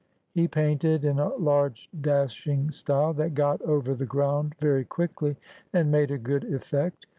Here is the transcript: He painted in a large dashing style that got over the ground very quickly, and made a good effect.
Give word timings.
He 0.31 0.47
painted 0.47 1.05
in 1.05 1.19
a 1.19 1.27
large 1.35 1.87
dashing 2.01 2.71
style 2.71 3.13
that 3.13 3.35
got 3.35 3.61
over 3.61 3.93
the 3.93 4.07
ground 4.07 4.55
very 4.59 4.83
quickly, 4.83 5.35
and 5.73 5.91
made 5.91 6.09
a 6.09 6.17
good 6.17 6.43
effect. 6.51 7.05